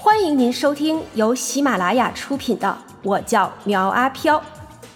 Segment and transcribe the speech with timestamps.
[0.00, 2.68] 欢迎您收听由喜马拉雅出品的
[3.02, 4.38] 《我叫苗阿飘》，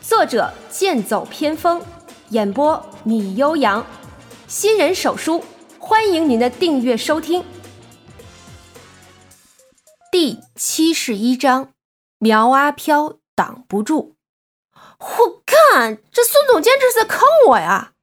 [0.01, 1.83] 作者剑走偏锋，
[2.29, 3.85] 演播米悠扬，
[4.47, 5.43] 新人手书，
[5.81, 7.45] 欢迎您的订阅收听。
[10.13, 11.73] 第七十一章，
[12.19, 14.15] 苗阿飘挡不住。
[15.01, 17.95] 我干，这孙总监这是在坑我呀！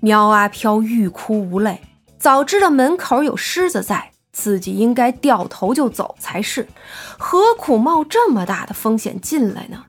[0.00, 1.82] 苗阿飘欲哭无泪，
[2.18, 4.13] 早知道门口有狮子在。
[4.34, 6.68] 自己应该掉头就走才是，
[7.16, 9.84] 何苦冒这么大的风险进来呢？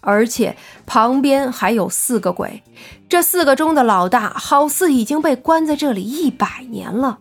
[0.00, 2.62] 而且旁边还有四个鬼，
[3.08, 7.20] 这四个中的老大好似已经被关在这里一百年了。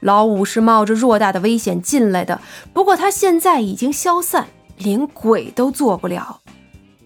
[0.00, 2.40] 老五是冒着偌大的危险进来的，
[2.74, 6.40] 不过他现在已经消散，连鬼都做不了。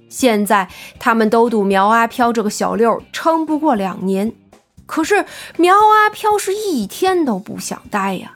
[0.09, 4.33] 现在他们都赌苗阿飘这个小六撑不过两年，
[4.87, 5.27] 可是
[5.59, 8.33] 苗阿飘是一天都不想待呀。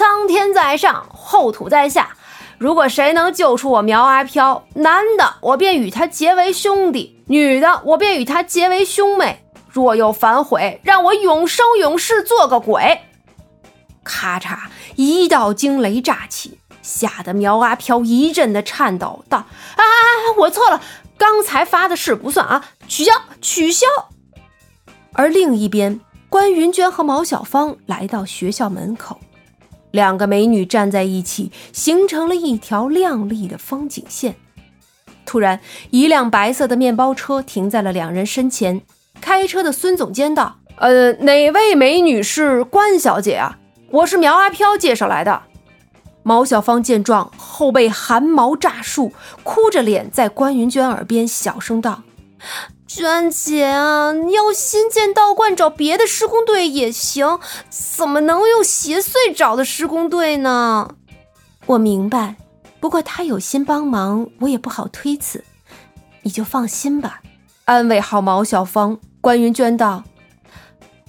[0.00, 2.16] 苍天在上，厚土在下。
[2.56, 9.44] 如果谁能救出我苗阿飘，男的我便与他结为兄弟，女的我便与他结为兄妹。
[9.68, 13.02] 若有反悔，让我永生永世做个鬼！
[14.02, 19.44] 咔嚓，一道惊雷炸起，吓得苗阿飘一阵的颤抖，道
[19.76, 19.84] ：“啊，
[20.38, 20.80] 我错了，
[21.18, 23.86] 刚才发的誓不算啊，取消，取消。”
[25.12, 29.20] 而另一边，关云娟和毛小芳来到学校门口。
[29.90, 34.36] 两个美女站在一起，形成了一条亮丽的风景线。
[35.26, 35.60] 突然，
[35.90, 38.80] 一辆白色的面包车停在了两人身前。
[39.20, 43.58] 开车的孙总监道：“呃，哪位美女是关小姐啊？
[43.90, 45.42] 我是苗阿飘介绍来的。”
[46.22, 52.02] 毛小芳见状，后背汗毛炸竖，哭着脸在关云娟耳边小声道。
[52.92, 57.38] 娟姐啊，你要新建道观找别的施工队也行，
[57.68, 60.96] 怎么能用邪祟找的施工队呢？
[61.66, 62.34] 我明白，
[62.80, 65.44] 不过他有心帮忙，我也不好推辞，
[66.22, 67.22] 你就放心吧。
[67.64, 70.02] 安慰好毛小芳，关云娟道：“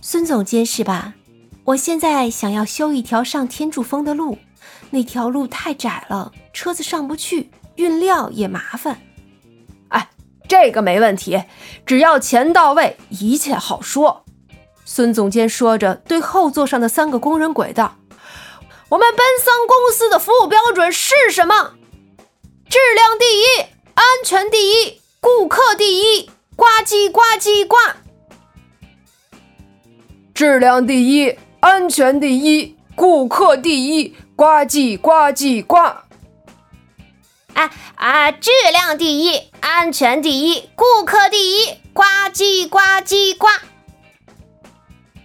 [0.03, 1.15] 孙总监是吧？
[1.63, 4.37] 我现在想要修一条上天柱峰的路，
[4.91, 9.01] 那条路太窄了，车子上不去，运料也麻烦。”
[10.51, 11.45] 这个没问题，
[11.85, 14.25] 只要钱到位，一切好说。
[14.83, 17.95] 孙总监说着，对后座上的三个工人鬼道
[18.91, 21.75] ：“我们奔桑公司的服务标准是什么？
[22.69, 23.61] 质量第一，
[23.93, 26.29] 安全第一，顾客第一。
[26.57, 27.77] 呱唧呱唧呱！
[30.33, 34.17] 质量第一，安全第一，顾客第一。
[34.35, 35.77] 呱唧呱唧呱！
[37.53, 38.31] 啊啊！
[38.31, 42.03] 质量第一。”安全第一，顾客第一，呱
[42.33, 43.47] 唧呱唧呱！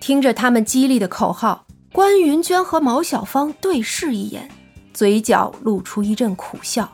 [0.00, 4.48] 听着他们激励的口号，关云娟和毛小芳对视一眼，
[4.94, 6.92] 嘴角露出一阵苦笑。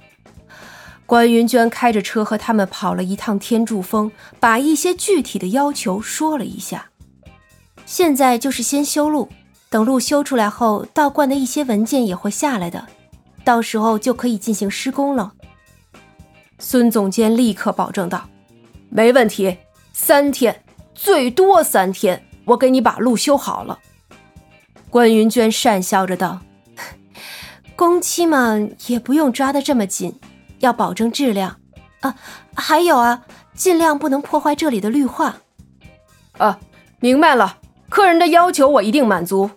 [1.05, 4.11] 关云娟开着车和他们跑了一趟天柱峰，
[4.41, 6.91] 把一些具体的要求说了一下。
[7.85, 9.29] 现在就是先修路，
[9.69, 12.89] 等路修出来后，道观的一些文件也会下来的，
[13.45, 15.33] 到时候就可以进行施工了。
[16.59, 18.29] 孙总监立刻保证道
[18.89, 19.59] ：“没问题，
[19.93, 20.65] 三天，
[20.95, 23.79] 最多三天，我给你把路修好了。”
[24.89, 26.41] 关云娟讪笑着道
[27.75, 30.21] ：“工期嘛，也不用抓得这么紧，
[30.61, 31.59] 要保证质量
[32.01, 32.15] 啊。
[32.55, 33.25] 还有啊，
[33.55, 35.37] 尽量不能破坏这里的绿化。”
[36.39, 36.61] 啊，
[37.01, 39.51] 明白了，客人的要求我一定满足。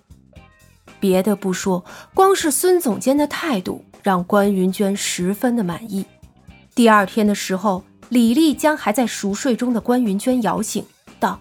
[0.99, 6.05] 别的不说，光是孙总监的态度让关云娟十分的满意。
[6.73, 10.85] 第二天的时候，李丽将还在熟睡中的关云娟摇醒，
[11.19, 11.39] 道：“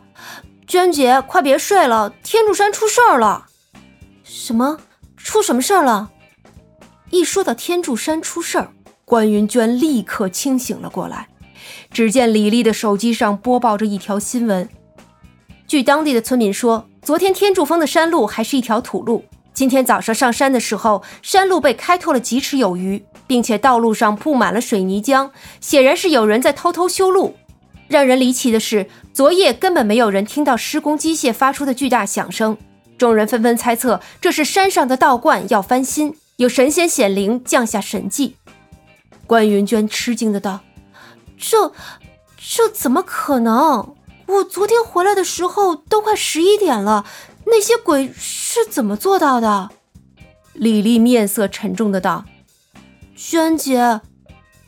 [0.67, 3.47] 娟姐，快别睡了，天柱山出事儿了。
[4.23, 4.79] ”“什么？
[5.17, 6.11] 出什么事儿了？”
[7.11, 8.73] 一说到天柱山出事儿，
[9.05, 11.29] 关云娟立刻清醒了过来。
[11.91, 14.69] 只见李丽的手机上播报着一条新闻：
[15.67, 19.25] 据当地的村民说，昨天天柱峰的山路还是一条土路。
[19.55, 25.31] 今天早上上山的时候，山路被开拓了几尺有余，并且道路上布满了水泥浆，
[25.61, 27.37] 显然是有人在偷偷修路。
[27.87, 32.59] 让人离奇的是，昨夜根本没有人听到施工机械发出的巨大响声。
[32.99, 38.37] 众人纷纷猜测，这是山上的道观要翻新，有神仙显灵降下神迹。
[39.25, 40.61] 关云娟吃惊的道
[41.39, 41.73] ：“这，
[42.37, 43.95] 这怎么可能？
[44.27, 47.05] 我昨天回来的时候都快十一点了。”
[47.47, 49.71] 那些鬼是怎么做到的？
[50.55, 52.25] 李丽面色沉重的道
[53.17, 54.01] ：“娟姐，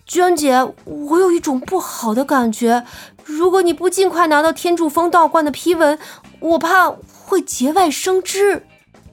[0.05, 2.85] 娟姐，我有一种不好的感觉。
[3.25, 5.99] 如果你不尽快拿到天柱峰道观的批文，
[6.41, 8.67] 我怕会节外生枝。”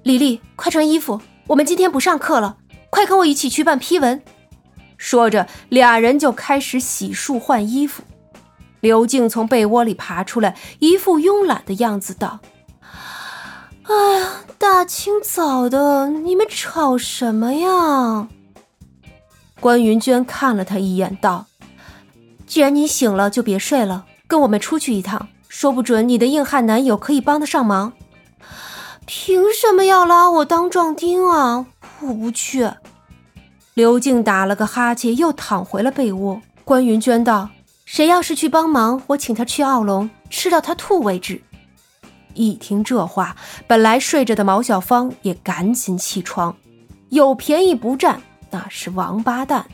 [0.04, 2.58] 李丽，快穿衣服，我们今天不上课了。
[2.90, 4.22] 快跟我一起去办批文。”
[4.98, 8.04] 说着，俩人就开始洗漱换衣服。
[8.80, 12.40] 刘静从被窝里爬出来，一副慵懒的样子，道
[13.84, 18.28] ：“哎呀，大清早的，你们吵什么呀？”
[19.60, 21.46] 关云娟看了他一眼，道
[22.48, 27.94] ：“既然你醒了，就别睡了，跟我们出去一趟，说不准你的硬汉男友可以帮得上忙。”
[29.06, 31.66] 凭什么要拉我当壮丁啊？
[32.00, 32.70] 我不去。
[33.74, 36.42] 刘静打了个哈欠，又躺回了被窝。
[36.64, 37.50] 关云娟道。
[37.86, 41.42] 谁要是去帮忙，我请他去奥龙吃到他吐为止。
[42.34, 43.36] 一听这话，
[43.68, 46.56] 本来睡着的毛小芳也赶紧起床。
[47.10, 49.66] 有便宜不占，那是王八蛋。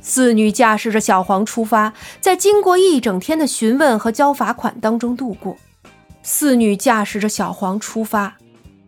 [0.00, 5.56] 四女驾驶着小黄出发，在经过一整天的询问和交罚款当中度过。
[6.22, 8.34] 四女驾驶着小黄出发，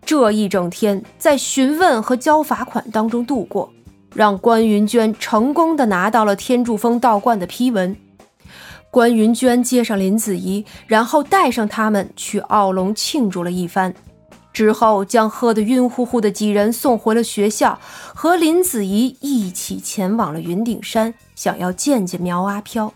[0.05, 3.71] 这一整天在询问和交罚款当中度过，
[4.15, 7.97] 让关云娟成功的拿到了天柱峰道观的批文。
[8.97, 13.95] 关云娟接上林子怡，然后带上他们去奥龙庆祝了一番，
[14.55, 17.79] 之后将喝得晕乎乎的几人送回了学校，
[18.15, 22.95] 和林子怡一起前往了云顶山，想要见见苗阿飘。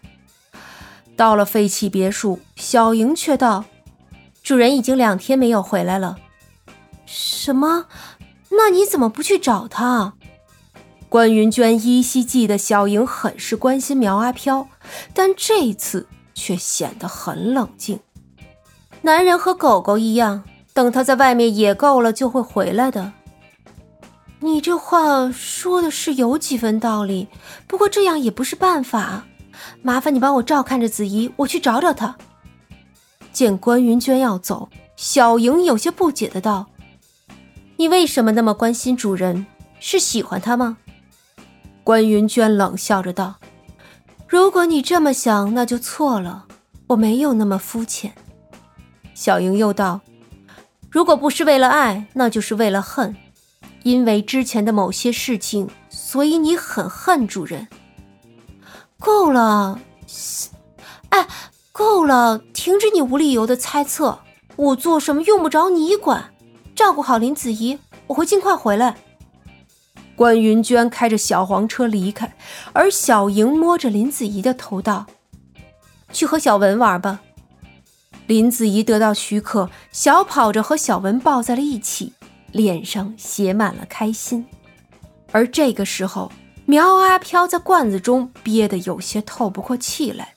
[1.16, 3.66] 到了废弃别墅，小莹却道
[4.42, 6.16] ：“主人已经两天没有回来了。
[7.04, 7.84] ”“什么？
[8.48, 10.14] 那你怎么不去找他？”
[11.10, 14.68] 关云娟依稀记得小莹很是关心苗阿飘，
[15.14, 17.98] 但这次却显得很冷静。
[19.02, 23.12] 男人和狗狗一样，等他在外面野够了，就会回来的。
[24.40, 27.28] 你这话说的是有几分道理，
[27.66, 29.26] 不过这样也不是办法。
[29.82, 32.16] 麻烦你帮我照看着子怡，我去找找他。
[33.32, 36.66] 见关云娟要走，小莹有些不解的道
[37.76, 39.46] ：“你为什么那么关心主人？
[39.78, 40.78] 是喜欢他吗？”
[41.84, 43.36] 关云娟冷笑着道
[44.30, 46.46] ：“如果你这么想，那就错了。
[46.86, 48.14] 我没有那么肤浅。”
[49.12, 50.02] 小莹又道
[50.88, 53.16] ：“如果不是为了爱，那就是为了恨。
[53.82, 57.66] 因为之前的某些事情，所以你很恨主人。”
[59.00, 59.80] 够了，
[61.08, 61.26] 哎，
[61.72, 62.38] 够了！
[62.54, 64.20] 停止你无理由的猜测。
[64.54, 66.32] 我做什么用不着你管。
[66.76, 68.96] 照顾好林子怡，我会尽快回来。
[70.20, 72.36] 关云娟开着小黄车离开，
[72.74, 75.06] 而小莹摸着林子怡的头道
[76.12, 77.22] ：“去和小文玩吧。”
[78.28, 82.12] 林子怡得到许可，小跑着和小文抱在了一起，
[82.52, 84.44] 脸上写满了开心。
[85.32, 86.30] 而这个时候，
[86.66, 90.34] 苗阿飘在罐子中憋得有些透不过气来，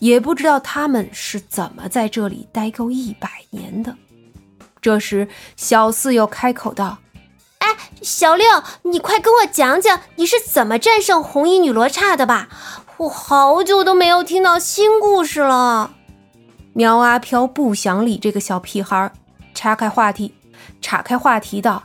[0.00, 3.96] 也不知道他们是怎么在这里待够一百年的。
[4.80, 6.98] 这时，小四又开口道。
[8.02, 8.46] 小六，
[8.82, 12.48] 你快跟我讲讲你是怎么战胜红衣女罗刹的吧！
[12.96, 15.90] 我好久都没有听到新故事了。
[16.72, 19.12] 苗阿飘不想理这个小屁孩，
[19.54, 20.34] 岔开话题，
[20.80, 21.82] 岔开话题道：“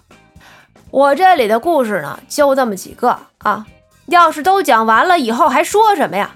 [0.92, 3.66] 我这里的故事呢，就这么几个啊。
[4.08, 6.36] 要是都讲完了，以后还说什么呀？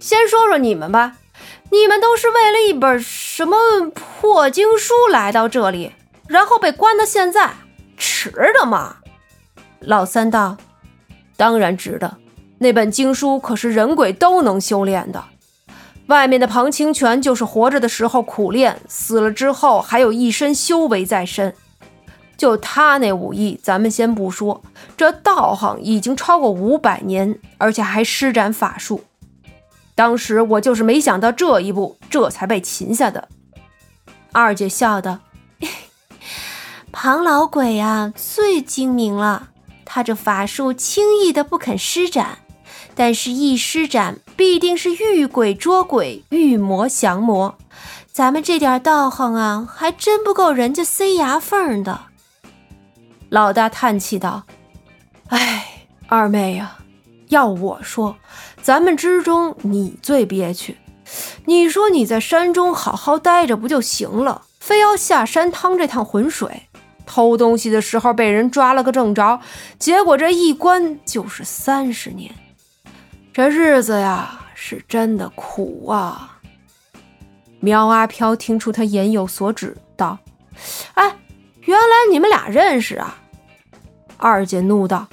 [0.00, 1.14] 先说说你们吧，
[1.70, 3.56] 你们都是为了一本什么
[3.90, 5.92] 破经书来到这里，
[6.28, 7.50] 然后被关到现在，
[7.96, 8.96] 值得吗？”
[9.80, 10.56] 老三道
[11.36, 12.16] ：“当然值得。
[12.58, 15.24] 那本经书可是人鬼都能修炼的。
[16.06, 21.54] 外面的庞清泉就是活着的时候苦练，死了之后还有一身修为在身。
[22.36, 24.62] 就他那武艺，咱们先不说，
[24.96, 29.04] 这道行已经超过五百年，而且还施展法术。
[29.94, 33.28] 当时我就是没想到这一步，这才被擒下的。”
[34.32, 35.18] 二姐笑道
[36.90, 39.50] ：“庞老鬼呀，最精明了。”
[39.90, 42.40] 他这法术轻易的不肯施展，
[42.94, 47.56] 但是一施展必定是遇鬼捉鬼，遇魔降魔。
[48.12, 52.02] 咱们这点道行啊，还真不够人家塞牙缝的。
[53.30, 54.44] 老大叹气道
[55.28, 56.76] ：“哎，二妹呀，
[57.28, 58.14] 要我说，
[58.60, 60.76] 咱们之中你最憋屈。
[61.46, 66.67] 你说你在山中好好待着不就行了，非要下山趟这趟浑水。”
[67.10, 69.40] 偷东西的时候被人抓了个正着，
[69.78, 72.30] 结果这一关就是三十年，
[73.32, 76.38] 这日子呀是真的苦啊！
[77.60, 80.18] 苗阿飘听出他言有所指，道
[80.92, 81.16] ：“哎，
[81.62, 83.16] 原来你们俩认识啊？”
[84.18, 85.08] 二姐怒道：“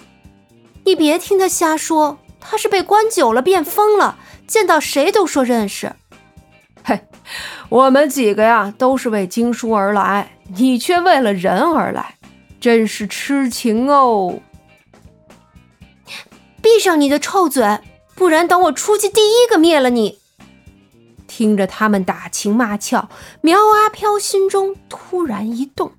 [0.83, 5.93] 你别听他瞎说，他是被关久了变疯了，见到谁都说认识。”
[7.25, 7.31] 嘿，
[7.69, 10.31] 我们几个呀都是为经书而来。
[10.55, 12.17] 你却为了人而来，
[12.61, 14.39] 真是痴情哦！
[16.61, 17.79] 闭上你的臭嘴，
[18.13, 20.19] 不然等我出去第一个灭了你！
[21.27, 23.09] 听着他们打情骂俏，
[23.41, 25.91] 苗阿飘心中突然一动，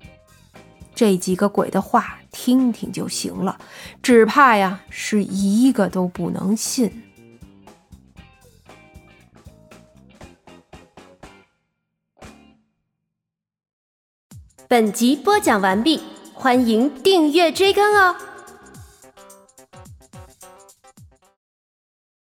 [0.95, 3.59] 这几个鬼的话听听就行了，
[4.01, 7.03] 只怕呀是一个都不能信。
[14.69, 16.01] 本集播讲完毕，
[16.33, 18.13] 欢迎订阅追更哦。